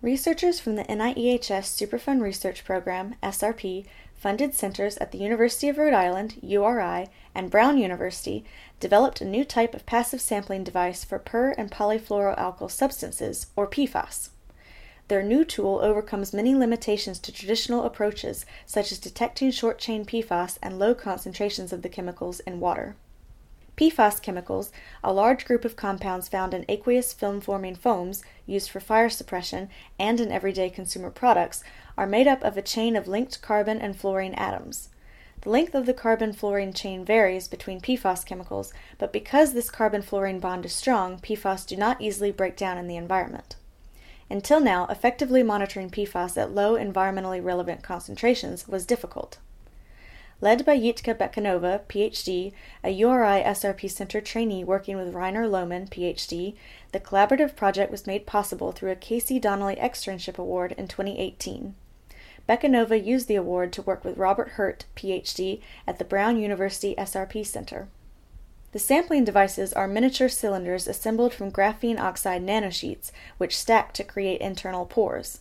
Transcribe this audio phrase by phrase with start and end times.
[0.00, 5.92] Researchers from the NIEHS Superfund Research Program, SRP, funded centers at the University of Rhode
[5.92, 8.44] Island, URI, and Brown University
[8.78, 14.28] developed a new type of passive sampling device for per and polyfluoroalkyl substances, or PFAS.
[15.08, 20.58] Their new tool overcomes many limitations to traditional approaches, such as detecting short chain PFAS
[20.62, 22.94] and low concentrations of the chemicals in water.
[23.78, 24.72] PFAS chemicals,
[25.04, 29.68] a large group of compounds found in aqueous film forming foams used for fire suppression
[30.00, 31.62] and in everyday consumer products,
[31.96, 34.88] are made up of a chain of linked carbon and fluorine atoms.
[35.42, 40.02] The length of the carbon fluorine chain varies between PFAS chemicals, but because this carbon
[40.02, 43.54] fluorine bond is strong, PFAS do not easily break down in the environment.
[44.28, 49.38] Until now, effectively monitoring PFAS at low environmentally relevant concentrations was difficult.
[50.40, 52.52] Led by Jitka Becanova, PhD,
[52.84, 56.54] a URI SRP Center trainee working with Rainer Lohmann, PhD,
[56.92, 59.40] the collaborative project was made possible through a K.C.
[59.40, 61.74] Donnelly Externship Award in 2018.
[62.48, 67.44] Becanova used the award to work with Robert Hurt, PhD, at the Brown University SRP
[67.44, 67.88] Center.
[68.70, 74.40] The sampling devices are miniature cylinders assembled from graphene oxide nanosheets, which stack to create
[74.40, 75.40] internal pores.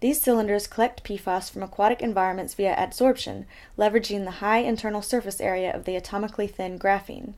[0.00, 3.46] These cylinders collect PFAS from aquatic environments via adsorption,
[3.78, 7.34] leveraging the high internal surface area of the atomically thin graphene.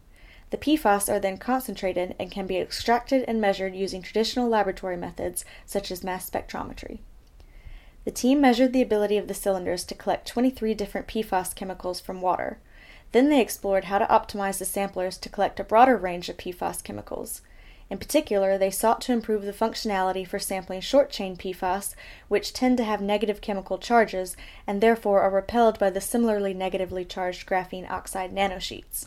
[0.50, 5.44] The PFAS are then concentrated and can be extracted and measured using traditional laboratory methods
[5.64, 7.00] such as mass spectrometry.
[8.04, 12.20] The team measured the ability of the cylinders to collect 23 different PFAS chemicals from
[12.20, 12.58] water.
[13.10, 16.84] Then they explored how to optimize the samplers to collect a broader range of PFAS
[16.84, 17.42] chemicals.
[17.88, 21.94] In particular, they sought to improve the functionality for sampling short chain PFAS,
[22.26, 27.04] which tend to have negative chemical charges and therefore are repelled by the similarly negatively
[27.04, 29.06] charged graphene oxide nanosheets.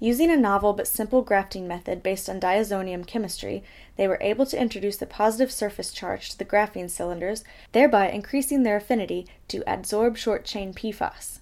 [0.00, 3.62] Using a novel but simple grafting method based on diazonium chemistry,
[3.96, 8.64] they were able to introduce a positive surface charge to the graphene cylinders, thereby increasing
[8.64, 11.38] their affinity to adsorb short chain PFAS.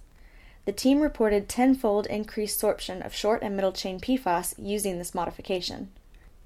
[0.67, 5.91] The team reported tenfold increased sorption of short and middle chain PFAS using this modification.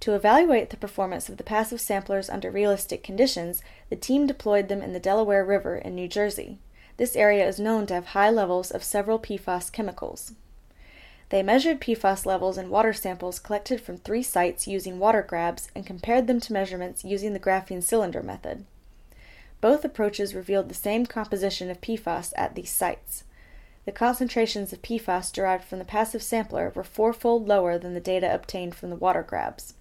[0.06, 4.81] To evaluate the performance of the passive samplers under realistic conditions, the team deployed them
[4.81, 6.61] in the Delaware River in New Jersey.
[6.97, 10.34] This area is known to have high levels of several PFAS chemicals.
[11.31, 15.84] They measured PFAS levels in water samples collected from three sites using water grabs and
[15.84, 18.65] compared them to measurements using the graphene cylinder method.
[19.61, 23.25] Both approaches revealed the same composition of PFAS at these sites.
[23.87, 28.33] The concentrations of PFAS derived from the passive sampler were fourfold lower than the data
[28.33, 29.75] obtained from the water grabs.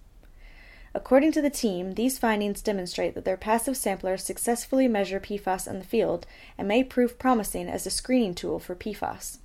[0.96, 5.78] According to the team, these findings demonstrate that their passive samplers successfully measure PFAS in
[5.78, 6.26] the field
[6.56, 9.36] and may prove promising as a screening tool for PFAS.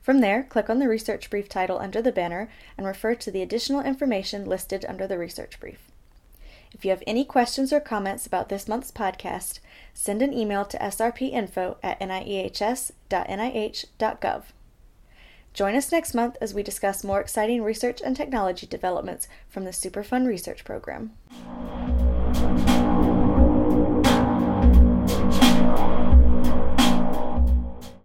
[0.00, 2.48] From there, click on the research brief title under the banner
[2.78, 5.90] and refer to the additional information listed under the research brief.
[6.74, 9.60] If you have any questions or comments about this month's podcast,
[9.94, 12.92] send an email to srpinfo at niehs.nih.gov.
[15.54, 19.70] Join us next month as we discuss more exciting research and technology developments from the
[19.70, 21.12] Superfund Research Program.